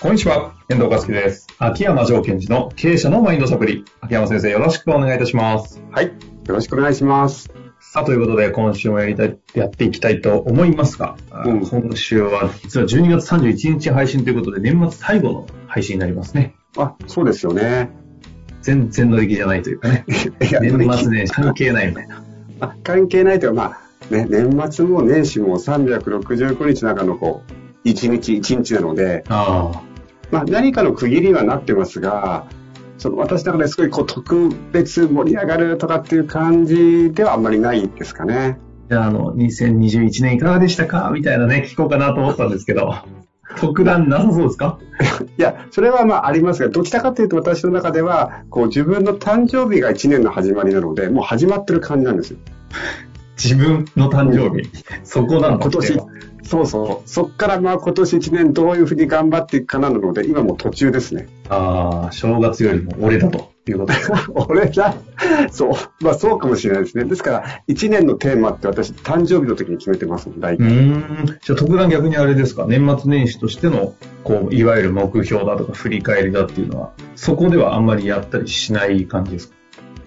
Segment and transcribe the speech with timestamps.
[0.00, 1.46] こんにちは、遠藤和樹です。
[1.58, 3.84] 秋山条件時の経営者のマインドサプリ。
[4.00, 5.80] 秋山先生、よろしくお願いいたします。
[5.92, 6.06] はい。
[6.06, 6.12] よ
[6.48, 7.52] ろしくお願いします。
[7.78, 16.56] さあ、ということで、今週もやりたい、やっていきたいと思いますが、うん今週は実は12月31日配信ということで、年末最後の配信になりますね。
[16.76, 17.97] あ、そうですよね。
[18.62, 20.04] 全然乗り気じゃないというかね。
[20.60, 22.22] 年末年始関係ないみたいな。
[22.60, 23.64] あ関係ないというか、ま
[24.10, 27.52] あ、ね、年末も年始も365日の中のこう、
[27.84, 29.82] 一日一日なので、ああ。
[30.30, 32.46] まあ、何かの区切りはなってますが、
[32.98, 38.58] その私の中ですごいこう特別盛り上がるとかっていう感じではあんまりないですかね。
[38.90, 41.10] じゃあ、あの、2021年いかがでしたか？
[41.14, 42.94] みたいなね、聞こうかなと思ったんですけど、
[43.56, 44.78] 特段なさそうですか？
[45.38, 52.38] いや、それはまあありますが、どちらかというと私の中では、こう自分の誕生日が1年の始まりなので、もう始まってる感じなんですよ。
[53.42, 54.68] 自分の誕生日？
[55.04, 56.00] そこなんだ今年、
[56.42, 57.08] そうそう。
[57.08, 61.28] そっからまあ今年1年どういうふうに頑張っていくかなので、今もう途中ですね。
[61.48, 63.98] ああ、正月よりも俺だとていうことで。
[64.62, 64.94] 俺だ。
[65.50, 66.04] そう。
[66.04, 67.04] まあそうかもしれないですね。
[67.04, 70.64] ですから、1年のテーマって私、誕生日の時に決めてますもん、大体。
[70.64, 71.26] うん。
[71.42, 73.94] じゃあ特段逆にあれですか、年末年始としての、
[74.24, 79.57] こう、いわゆる目標だとか振り返りだっていうのは、そこではあんまりやったりしない感じですか？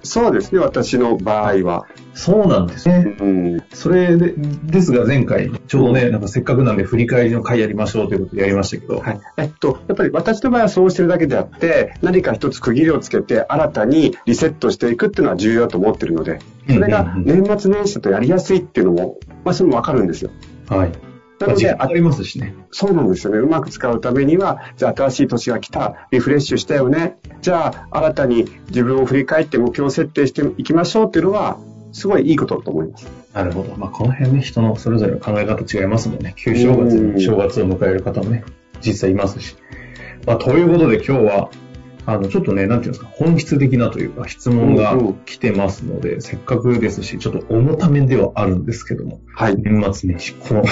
[0.04, 1.86] そうですね、私の場合は。
[2.14, 3.16] そうなんですね。
[3.20, 3.64] うん。
[3.74, 9.20] それで、ですが前回、ちょうどね、なんかせっかくなんで振り返りの回やりましょうということでやりましたけど、はい。
[9.38, 20.32] えっと、やっぱり私の場合はそうしてるだけであって、何か一つ区切りをつけて、新たにリセットしていくっていうのは重要だと思ってるので、それが年末年始だとやりやすいっていうのも、まあそれもわかるんですよ。
[20.68, 21.11] はい。
[21.48, 22.54] なので、ありますしね。
[22.72, 23.40] そうなんですよね。
[23.40, 27.18] うまく使うためには、じゃあ新しい年が来た、リフレッシュしたよね。
[27.42, 31.58] じゃあ新たに自分を振り返って目標設定していきましょうっていうのは、
[31.92, 33.08] すごいいいことだと思います。
[33.34, 33.76] なるほど。
[33.78, 36.34] まあ、この辺ね、人のそれぞれの考え方違いますもんね。
[36.38, 38.44] 旧正月正月を迎える方もね、
[38.82, 39.56] 実際いますし。
[40.26, 41.50] まあ、ということで今日は、
[42.06, 49.56] あの、ちょっとね、なんていうんですか、本質的なというか、質問がうんうん来てますので、せっかくですし、ちょっと重ためではあるんですけども、はい。
[49.58, 50.64] 年末年始、この、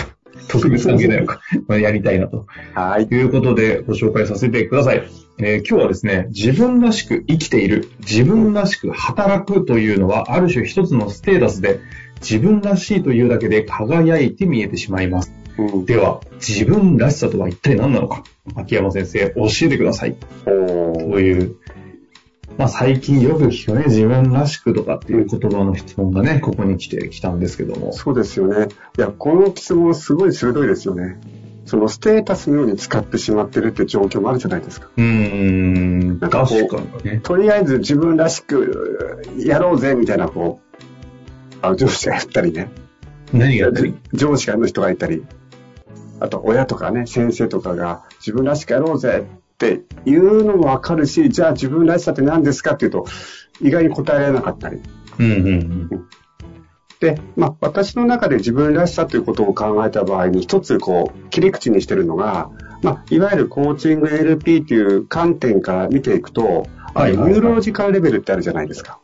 [0.48, 3.08] 特別関係ないのか、 まあやりたいなとはい。
[3.08, 5.04] ということでご紹介させてください。
[5.42, 11.80] えー今日はですね、自分らしく生きている、自分らしく働くというのは、ある種一つのステータスで、
[12.22, 15.34] 自分らしいというだけで輝いて見えてしまいます。
[15.58, 18.24] うん、では、自分らしさとは一体何なのか
[18.56, 20.16] 秋山先生、教えてください。
[20.44, 20.52] と
[21.20, 21.56] いう、
[22.60, 27.94] まあ最近よく聞くね、自分らしくとかっていう言葉の質問がね、ここに来てきたんですけども。
[27.94, 28.68] そうですよね。
[28.98, 31.22] いや、この質問すごい鋭いですよね。
[31.66, 34.90] そのステータスのように使ってしまってるっていう状況もあるじゃないですか。
[34.98, 37.22] うーん、なんかこうね。
[37.24, 40.78] とりあえず自分らしくやろうぜみたいな、こう、
[41.62, 42.70] あ上司がやったりね。
[43.32, 45.24] 何がやってる上司の人がいたり、
[46.20, 49.26] あと親とかね、先生とかが自分らしくやろうぜ
[49.60, 53.06] って言うのもわかるし、じゃあ自分らしさって何ですかっていうと、
[53.62, 54.80] 意外に答えられなかったり。
[55.20, 55.52] うんうんう
[55.96, 56.08] ん。
[57.02, 62.50] で、まあ私の中で自分らしさということを考えた場合に一つこう切り口にしてるのが、
[62.82, 69.02] まあいわゆるコーチング LP という観点から見ていくと、あはいはいはいニューロロジカルレベルってあるじゃないですか。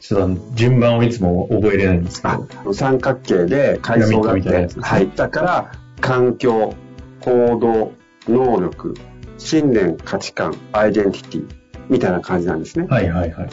[0.00, 2.72] ちょっと順番をいつも覚えれないんですけあど。
[2.72, 5.10] 三角形で階層があったはい。
[5.14, 6.74] だから、環境、
[7.20, 7.92] 行動、
[8.26, 8.94] 能力、
[9.38, 11.46] 信念、価値観、アイデンティティ、
[11.88, 12.86] みたいな感じなんですね。
[12.88, 13.50] はいはいはい。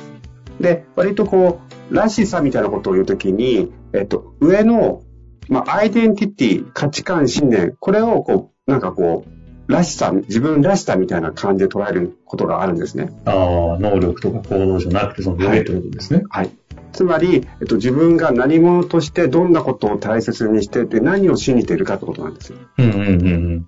[0.62, 1.60] で、割とこ
[1.92, 5.02] う、らしさみたいなことを言うときに、えっと、上の、
[5.48, 13.12] まあ、アイデンティティ、価値観、信念、これをこう、なんかこう、らしさ、自分らしさみたいな感じで捉えることがあるんですね。
[13.26, 16.24] ああ、能力とか行動じゃなくて、その上ってことですね。
[16.30, 16.50] はい。
[16.92, 22.58] つまり、えっと、自分が何者としてどんなことを大切にしてて何を信じているかってことなんですよ。
[22.80, 23.68] うんうんうんうん。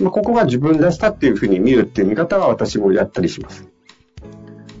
[0.00, 3.68] まあ、ここが自分らしさっていうふうに見るっていう見方は私もやったりします。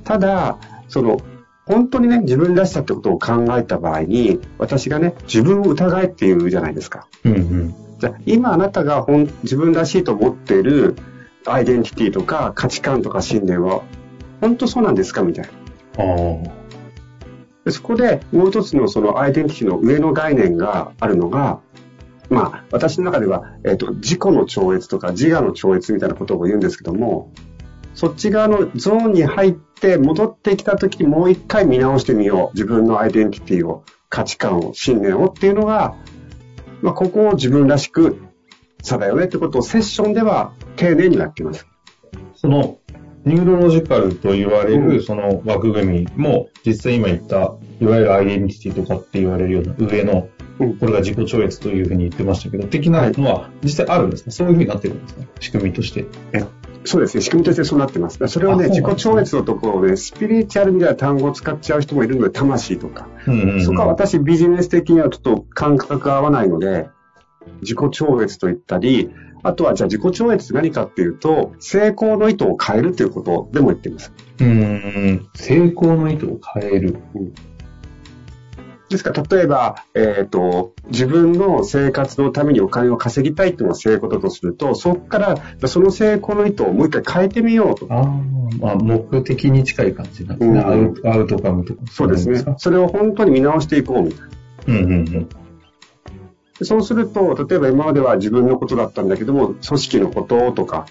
[0.02, 0.58] ただ、
[0.88, 1.18] その、
[1.66, 7.06] 本当にね、自分らしさってことを考えた場合に、私がね、自分を疑えっていうじゃないですか。
[7.24, 7.74] うんうん。
[7.98, 10.96] じゃあ、今あなたが本自分らしいと思っている
[11.46, 13.82] アイデンティティとか価値観とか信念は、
[14.40, 15.44] 本当そうなんですかみたい
[15.96, 16.04] な。
[16.04, 16.64] ああ。
[17.64, 21.60] でそこでもう一つのそのアイデンティティの上の概念があるのが、
[22.34, 27.32] まあ、私の中では、えっ、と、自己の超越とか自我の超越みたいなことを言うんですけども、
[27.94, 32.56] そっち側のゾーンに入って戻ってきた時にもう一回見直してみよう。
[32.56, 35.94] 自分のアイデンティティを、価値観を、信念をっていうのが、
[36.82, 38.20] まあ、ここを自分らしく、
[38.82, 41.66] さだよねってことをセッションでは丁寧にやっています。
[42.34, 42.78] その、
[43.24, 54.30] ニューロロジカルと言われうんるその枠組みも、実際今言った、いわゆるアイデンティティとかって言われるような上のうん、これが自己超越というふうに言ってましたけど、的なのは実際あるんですか？
[54.30, 55.22] そういうふうになってるんですか？
[55.40, 56.06] 仕組みとして。
[56.86, 58.18] そうですね、仕組みとしてそうなってます。
[58.28, 63.08] それをね、自己超越のところで、スピリチュアルみたいな単語を使っちゃう人もいるので、魂とか。
[63.26, 66.88] うんうんうんそこは私、ビジネス的にはちょっと感覚が合わないので、
[67.62, 69.10] 自己超越と言ったり、
[69.42, 74.12] あとはじゃあ自己超越って何かっていうと、成功の意図を変えるということでも言っています。
[74.40, 76.98] うーん、成功の意図を変える。
[78.94, 79.10] ですか？
[79.12, 87.86] ら、例えば、えっ、と、自分の生活のためにお金を稼ぎたいっていうのが成功だとすると、そこから、その成功の意図をもう一回変えてみようと。
[87.90, 88.06] ああ、
[88.60, 90.60] まあ、目的に近い感じなんですね。
[90.60, 91.80] うんアウトアウトカムとか。
[91.90, 92.44] そうですね。
[92.58, 94.28] それを本当に見直していこうみたいな。
[94.66, 95.28] うんうんうん。
[96.58, 100.86] でそうすると、例えば今までは自分のことだったんだけども、組織のこととか、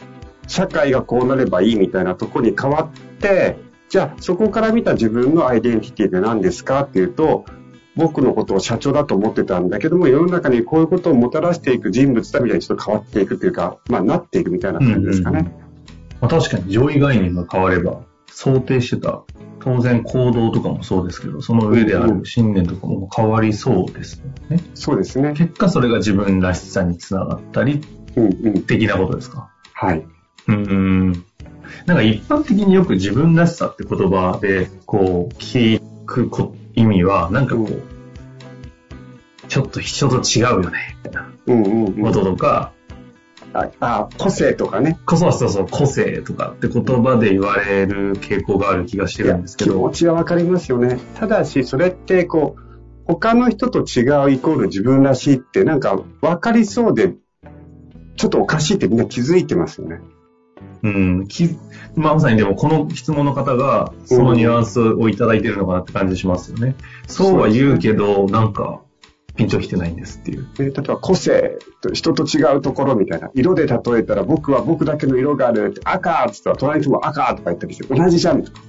[0.47, 3.57] 社会がこうなればいいみたいなところに変わって、
[3.87, 6.81] じゃあそこから見た自分のアイデンティティって何ですか？
[6.81, 7.45] っていうと、
[7.95, 15.51] 僕のことを社長だと思ってたんだけども、世の中にこういうことをもたらしていく人物だみたいにちょっと変わっていくというか、まあなっていくみたいな感じですかね。
[16.21, 19.23] まあ、確かに上位概念が変われば、想定してた、
[19.59, 24.63] 当然行動とかもそうですけど、その上である信念とかも変わりそうですよね。
[24.73, 25.33] そうですね。
[25.37, 27.81] 結果それが自分らしさにつながったり、
[28.15, 28.63] うんうん。
[28.63, 29.49] 的なことですか？
[29.73, 30.05] はい。
[30.47, 31.25] うーん。
[31.85, 37.83] なんか一般的によく自分らしさって言葉で、こう、聞くこ意味は、なんかこう、うん
[39.49, 42.01] ちょっと人と違うよね、みたいなうんうんうん。
[42.01, 42.71] こととか、
[43.53, 44.97] ああ、個性とかね。
[45.05, 50.99] こそそうそう、個性とかって言葉で言われる傾向がある気がしてるんですけ気持ど、ちはわかりますよね。
[51.15, 52.61] ただし、それって、こう、
[53.05, 57.13] 他の人と違うイコール自分らしいって、なんか分かりそうで、
[58.15, 59.99] ちょっとおかしいってみんな気づいてますよね。
[60.83, 61.57] うん、き
[61.95, 66.75] まさにでもこの質問の方がそのニュアンスをいただいてるのかなって感じしますよね。
[67.07, 68.81] そうは言うけど、なんか、
[69.35, 70.47] ピンときてないんですっていう。
[70.55, 73.31] で例えば個性と人と違うところみたいな。
[73.33, 78.61] 色で例えたら僕は僕だけの色がある赤っつったら隣の人も赤とか言ったりして同じじゃんとか。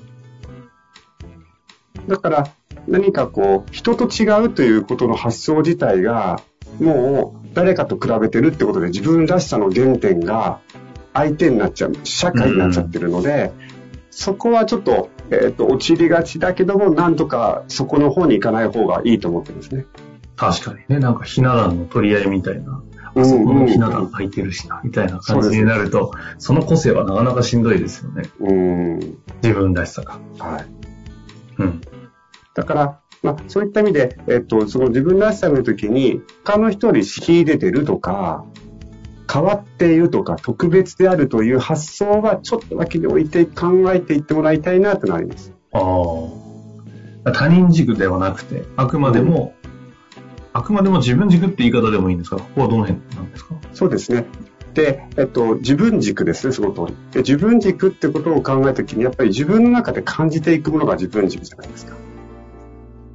[2.08, 2.49] だから
[2.88, 6.40] 何かこう人と違うということの発想自体が
[6.81, 10.61] もう誰かと比べてるってことで自分らしさの原点が
[11.14, 13.52] 相手になっちゃう、社会になっちゃってるので、
[14.11, 19.87] そこはちょっと、えっ、と、陥りがちだけども、なんとかそこの方に行かない方がいいと思ってますね。
[20.37, 28.22] 確かにね、なんかひな壇の取り合いみたいな、うんあそこのひな壇空いてるしな、みたいな感じになると、その個性はなかなかしんどいですよね。
[28.40, 28.99] うん。
[29.43, 30.19] 自分らしさが。
[30.38, 30.66] はい。
[31.58, 31.81] うん。
[32.55, 38.44] だから、まあ、そういった意味で、えっと、その自分らしさの時に、他の人より秀でてるとか、
[39.32, 45.53] 変わっているとか、特別であるという発想はちょっとだけで置いて考えていってもらいたいなとなります。
[45.73, 47.32] ああ。
[47.32, 49.55] 他人軸ではなくて、あくまでも、
[50.53, 52.37] あくまでも自分軸って言い方でもいいんですか？
[52.37, 53.55] ここはどの辺なんですか？
[53.73, 54.26] そうですね。
[54.75, 56.97] で、えっと、自分軸ですね、その通り。
[57.12, 61.94] で自分軸ってことを考えたときに、やっぱり自分の中で感じていくものが自分軸じゃないですか。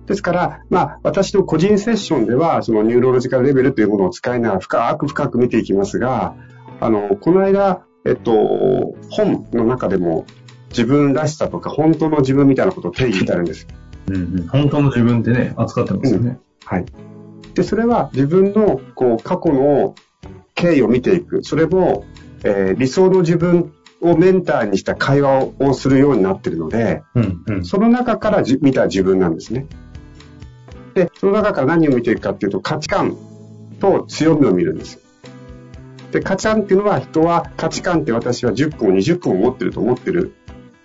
[0.10, 6.34] ですから、まあ、私の個人セッションでは、そのニューロロジカルレベルというものを使いながら深く深く見ていきますが、
[6.80, 10.26] あの、この間、えっと、本の中でも、
[10.70, 13.68] 自分らしさとか本当の自分みたいなことを定義してあるんです。
[14.08, 14.48] うんうん。
[14.48, 16.40] 本当の自分ってね、扱ってますよね。
[16.66, 16.86] はい。
[17.54, 19.94] で、それは自分の、こう、過去の
[20.56, 21.44] 経緯を見ていく。
[21.44, 22.06] それも、
[22.44, 27.66] えー理想の自分をメンターにした会話ををするようになっているので、うんうん。
[27.66, 29.68] その中からじ見た自分なんですね。
[31.00, 33.16] で、その中から何を見ていくかっていうと、価値観
[33.80, 35.00] と強みを見るんです。
[36.12, 40.34] で、価値観っていうのは人は価値観って私は10分、20分を持ってると思ってる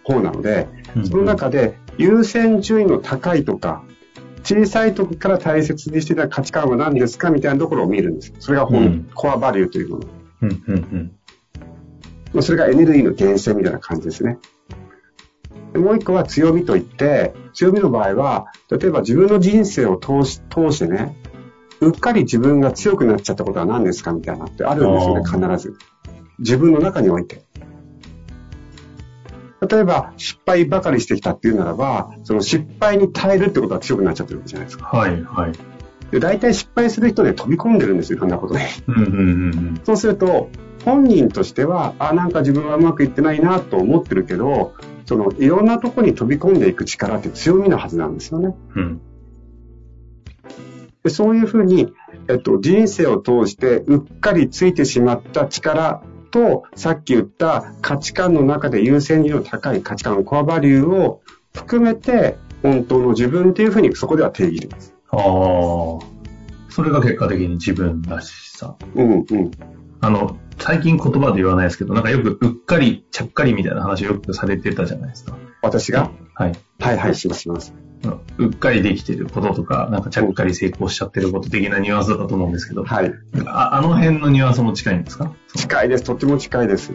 [0.04, 0.68] 方なので、
[1.04, 3.82] その中で優先順位の高いとか、
[4.44, 8.32] 小さい時から大切にしていた価値観は何ですかみたいなところを見るんです。
[8.38, 10.06] それが本、うんコアバリューというもの。
[10.42, 11.12] うんうんうん。
[12.32, 14.38] まあそれがエネルギーの源泉みたいな感じですね。
[15.74, 21.16] でもう一個は強みといって、強みの場合は、例えば自分の人生を通し通してね、
[21.80, 25.76] うっかり自分が強くなっちゃったことは何ですかみたいなってあるんですよね、あ必ず。
[26.38, 27.42] 自分の中において。
[29.68, 34.86] 例えば、失敗ばかりしてきたっていうならば、その失敗に耐えるってことは強くなっちゃってるわけじゃないですか。
[34.86, 35.52] はいはい。
[36.12, 38.60] で、大体失敗する人で飛び込んでるんですよ、いろんなことに。
[38.86, 39.26] うんうんうんう
[39.72, 39.80] ん。
[39.82, 40.50] そうすると、
[40.84, 44.74] 本人としては、あ、なんか自分はうまくいってないなと思ってるけど、
[45.06, 48.54] その、いろんなとこに飛び込んでいく力って強みのはずなんですよね。
[48.74, 49.00] うん。
[51.02, 51.92] でそういうふうに、
[52.28, 61.20] えっと、人生を通してうっかりついてしまった力と、さっき言った価値観の中で優先順位の高い価値観、コアバリューを
[61.54, 64.94] 含めて、本当の自分っていうふうにそこでは定義です。
[65.10, 66.14] ああ。
[66.70, 68.74] それが結果的に自分らしさ。
[68.94, 69.50] うんうん。
[70.00, 75.36] あの、最近言葉で言わないですけど、なんかよくうっかり、ちゃっかりみたいな話をよくされてたじゃないですか。
[75.60, 76.10] 私が？
[76.32, 76.52] はい。
[76.80, 77.74] はいはい、しますします。
[78.38, 83.12] うっかりできてることとか、なんかちゃっかり成功しちゃってること的なニュアンスだったと思うんですけど、はい。
[83.44, 85.34] ああの辺のニュアンスも近いんですか？
[85.54, 86.04] 近いです。
[86.04, 86.94] とっても近いです。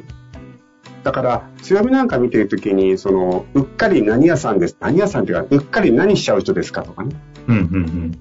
[1.03, 4.77] だから、強みなんか見てるときに、その、うっかり何屋さんです。
[4.79, 7.15] 何屋さんっていうか、うっかり何しちゃう人ですかとかね。
[7.47, 8.19] うんうんうん。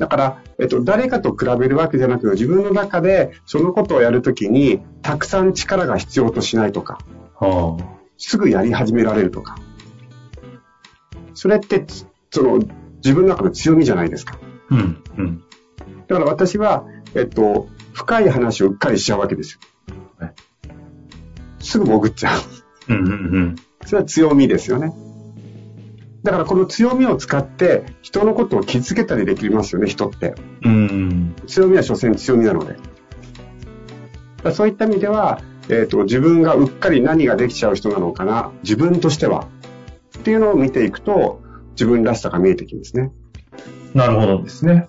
[0.00, 6.98] だから、えっと、誰かと比べるわけじゃなく、自分の中でそのことをやるときに、たくさん力が必要としないとか、
[7.38, 7.76] は
[8.16, 9.56] すぐやり始められるとか。
[11.34, 12.62] それって、つその、
[13.04, 14.38] 自分の中の強みじゃないですか。
[14.70, 14.74] あ。
[14.74, 15.44] うんうん。
[16.08, 19.60] だから私は、えっと、深い話をうっかりしちゃうわけですよ
[20.18, 20.34] はい。
[21.58, 22.40] すぐ潜っちゃう。
[22.88, 23.14] うんうんう
[23.48, 23.56] ん。
[23.84, 24.94] それは強みですよね。
[26.22, 30.34] だからこの強みを使って人のことを気づけたりできますよね、人って。
[30.62, 31.34] うん。
[31.46, 32.76] 強みは所詮強みなので。
[34.42, 39.48] だそういった意味では、えっ、と、自分がうっかり何ができちゃう人なのかな、自分としては。
[40.18, 41.40] っていうのを見ていくと、
[41.72, 43.12] 自分らしさが見えてきますね。
[43.94, 44.88] なるほどですね。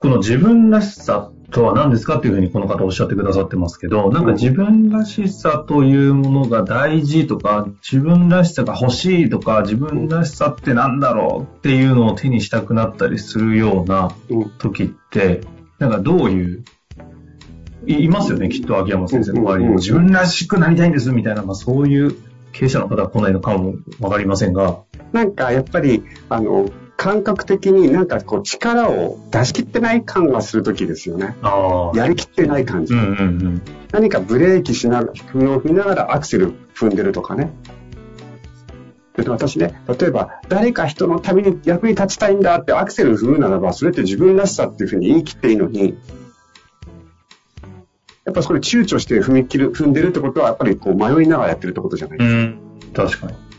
[0.00, 14.50] この自分らしさとは何ですかっていうふうにこの方おっしゃってくださってますけど、なんか自分らしさというものが大事とか、自分らしさが欲しいとか、自分らしさってなんだろうっていうのを手にしたくなったりするようなうん。
[14.58, 15.40] 時って、
[15.78, 16.64] なんかどういう、
[17.86, 19.76] いいますよね、きっと秋山先生の周りにも。
[19.76, 22.14] 自分らしくなりたいんですみたいな、まあそういう
[22.52, 24.80] 経営者の方は来ないのかもわかりませんが、
[25.12, 31.34] なんかやっぱり、あの、感覚的になんかこう力を出し切ってない感がするときですよね。
[31.94, 32.92] やりきってない感じ。
[32.92, 33.62] うんうんうん。
[33.90, 37.52] 何かブレーキしながら、踏みながらアクセル踏んでるとかね。
[39.16, 45.96] で私ね、例えば誰か人のために役に立ちたいんだってアクセル踏むならば、それって自分らしさっていうふうに言い切っていいのに、
[48.26, 52.18] やっぱそれ躊躇して踏み切る、踏んでるってことは、やっぱりこう迷いながらやってるってことじゃない。
[52.18, 52.58] うん、
[52.92, 53.49] 確かに。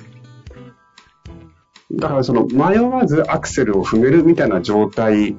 [1.95, 5.35] だからその迷わずアクセルを踏めるみたいな状態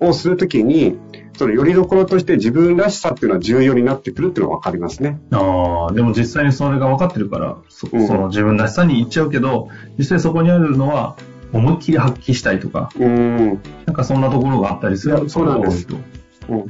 [0.00, 0.98] をするときに、
[1.36, 5.20] そのよりどころとして自分らしさっていうのは重要になってくるっていうのはわかりますね。
[5.32, 11.16] ああ、でも実際にそれが分かってるから、そうんその自分らしさに行っちゃうけど、実際そこにあるのは、
[11.52, 13.60] 思いっきり発揮したいとか、うーん。
[13.86, 15.96] なんかそんなところがあったりするそうなんですと。
[15.96, 16.02] うん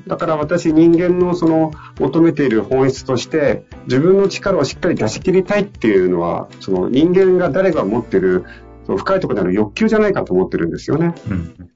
[0.06, 8.46] だから私人間のその求めている本質として自分の力をしっかり出し切りたいっていうのはその人間が誰が持ってる
[8.86, 11.12] その深いところである欲求じゃないかと思ってるんですよね。
[11.28, 11.70] うん。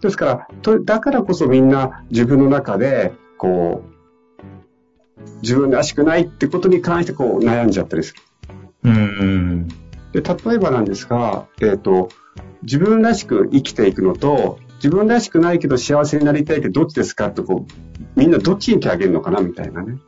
[0.00, 3.96] ですから、とだからこそみんな自分の中でこう
[5.42, 8.20] 自分らしくないってことに関してこう悩んじゃったりする。
[8.82, 9.68] うん。
[10.12, 12.08] で例えばなんですが、えっ、と、
[12.62, 19.98] 自分らしく生きていくのと、自分らしくないけど幸せになりたいってどっちですかってこう、みんなどっちに手あげるのかなみたいなね。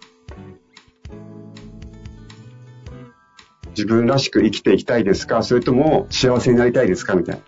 [3.79, 5.45] 自分らしく生きていきたいですか？
[5.45, 7.15] それとも幸せになりたいですか？
[7.15, 7.43] みたいな。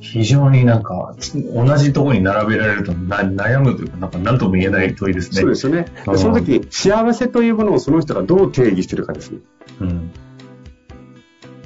[0.00, 1.16] 非常になんか、
[1.54, 5.40] 同じところに並べられるとな悩むというか、なんか何とも言えない問いですね。
[5.40, 5.86] そうですよね。
[6.06, 9.38] うんでその時、幸せというものをその人がどう定義してるかですね。
[9.80, 10.12] うん。
[10.12, 10.20] だか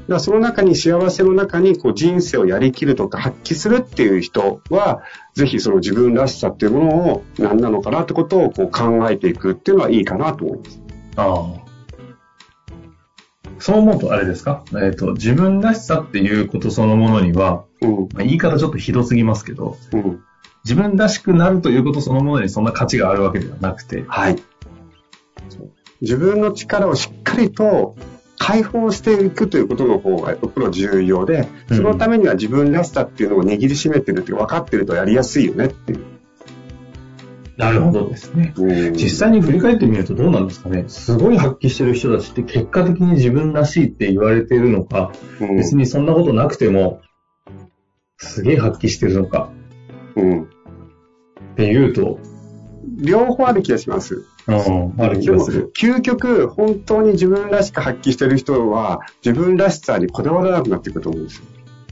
[0.07, 5.03] らその中に幸せの中にこう人生をやりきるとか発揮するっていう人は、
[5.35, 10.81] ぜひその自分らしさっていうものを何なのかなってことをこう考えていくっていうのはいいかなと思います。
[11.17, 11.68] ああ。
[13.59, 14.65] そう思うとあれですか？
[14.83, 17.91] えっ、と、自分らしさっていうことそのものには、うん。
[18.13, 20.23] まあ、言い方ちょっとひどすぎますけど、うん。
[20.65, 24.37] 自分らしくなるということそのものにそんな価値があるわけではなくて、はい。
[26.01, 27.97] 自分の力をしっかりと
[28.39, 36.18] 解放していくということの方が、僕は重要で、そのためには自分らしさっていうのを握りしめてるって分かってるとやりやすいよねっていう。
[37.59, 38.55] なるほどですね。
[38.57, 47.01] うん実際に振り返ってみるとどうなんですかねすごい発揮してる人たちって結果的に自分らしいって言われているのか、うん別にそんなことなくても、
[48.17, 49.51] すげえ発揮してるのか
[50.15, 50.43] うん。
[50.43, 50.47] っ
[51.57, 52.21] ていうと、
[53.01, 54.25] 両方ある気がします。
[54.47, 55.73] うん、ある気がする。
[55.77, 61.45] 究極、本当に自分らしく発揮してる人は、自分らしさにこだわらなくなっていくと思うんですよ。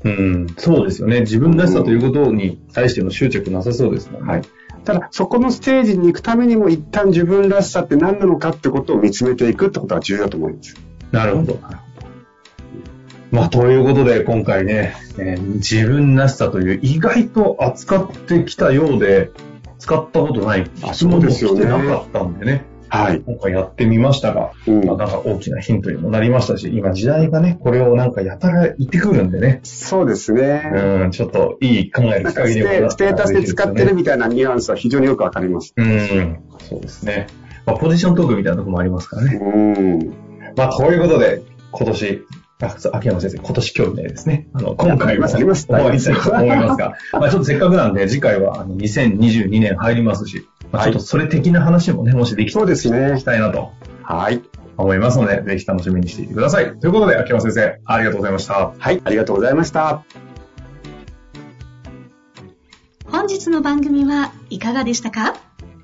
[0.05, 1.21] うん、そうですよね。
[1.21, 4.33] 自分らしさということに対しての執着なさそうですもんね。
[4.33, 4.43] はい。
[4.87, 10.77] ただ、そこのステージに行くためにも、一旦自分らしさって何なのかってことを見つめていくってことは重要だと思います。
[11.11, 11.59] なるほど。
[13.33, 19.33] まあ、ということで、今回ね、えー自分らしさという意外と扱ってきたようで、
[19.81, 20.71] 使ったことない。
[20.83, 22.65] あそうですよね質問も来てなかったんでね。
[22.89, 23.21] はい。
[23.21, 30.73] 今回やってみましたが、うんまあ、なんか大きなヒントにもなりましたし、今時代がね、これをなんかやたら言ってくるんでね、そうですね。
[30.75, 35.75] うん、ちょっといい考える機会にもなったステータスで使ってるみみたいなニュアンスは非常によくわかります。
[35.77, 36.39] うん、
[36.69, 37.27] そうですね。
[37.65, 39.37] まあ、ポジショントークみたいなところもありますからね。
[39.37, 40.15] うん。
[40.57, 42.25] まあ、ということで、今年、
[42.63, 44.49] あ秋山先生、今年興味ないですね。
[44.55, 53.25] あの、今回は終わりたいと思いますが、まあ、ちょっとせっかくなんで、次回はあの2022年入りますし、まあ、ちょっとそれ的な話もね、もしできたそうらですねし。
[53.25, 54.43] たいなとはい。
[54.77, 56.79] 思いますので、ぜひ楽しみにしていてください。
[56.79, 58.73] ということで、秋山先生、ありがとうございました。
[58.77, 59.01] はい。
[59.03, 60.05] ありがとうございました。
[63.07, 65.37] 本日の番組はいかがでしたか？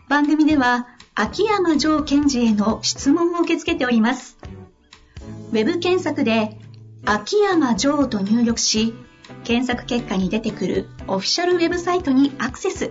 [0.08, 4.36] 番組では秋山城賢治への質問を受け付けております。
[5.52, 6.58] ウェブ検索で
[7.06, 8.94] 秋山城と入力し、
[9.44, 12.90] 検索結果に出てくるオフィシャルウェブサイトにアクセス。